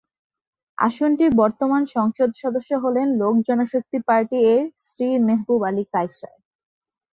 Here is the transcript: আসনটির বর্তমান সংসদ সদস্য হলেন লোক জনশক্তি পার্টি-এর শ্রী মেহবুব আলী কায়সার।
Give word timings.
আসনটির 0.77 1.31
বর্তমান 1.35 1.83
সংসদ 1.95 2.29
সদস্য 2.41 2.71
হলেন 2.83 3.07
লোক 3.21 3.35
জনশক্তি 3.47 3.97
পার্টি-এর 4.07 4.63
শ্রী 4.85 5.07
মেহবুব 5.27 5.61
আলী 5.69 5.83
কায়সার। 5.93 6.35